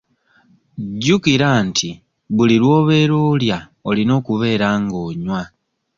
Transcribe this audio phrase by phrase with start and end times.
[0.93, 1.89] Jjukira nti
[2.35, 3.57] buli lw'obeera olya
[3.89, 5.41] olina okubeera nga onywa.